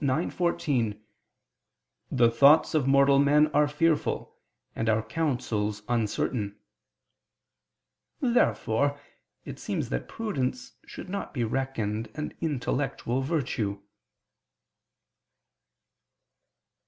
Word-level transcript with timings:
9:14): 0.03 0.99
"The 2.11 2.31
thoughts 2.31 2.73
of 2.73 2.87
mortal 2.87 3.19
men 3.19 3.45
are 3.53 3.67
fearful, 3.67 4.35
and 4.75 4.89
our 4.89 5.03
counsels 5.03 5.83
uncertain." 5.87 6.57
Therefore 8.19 8.99
it 9.45 9.59
seems 9.59 9.89
that 9.89 10.07
prudence 10.09 10.71
should 10.87 11.07
not 11.07 11.35
be 11.35 11.43
reckoned 11.43 12.09
an 12.15 12.33
intellectual 12.41 13.21
virtue. 13.21 13.79